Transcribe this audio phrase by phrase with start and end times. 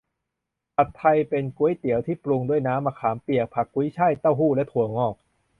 [0.75, 5.15] ผัดไทย เป็นก๋วยเตี๋ยวที่ปรุงด้วยน้ำมะขามเปียก ผักกุ้ยฉ่าย เต้าหู้ และถั่วงอก